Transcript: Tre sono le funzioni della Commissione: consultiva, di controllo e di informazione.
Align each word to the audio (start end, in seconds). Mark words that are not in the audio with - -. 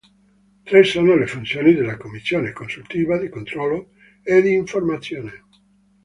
Tre 0.65 0.83
sono 0.83 1.13
le 1.15 1.27
funzioni 1.27 1.75
della 1.75 1.95
Commissione: 1.95 2.53
consultiva, 2.53 3.19
di 3.19 3.29
controllo 3.29 3.91
e 4.23 4.41
di 4.41 4.51
informazione. 4.51 5.43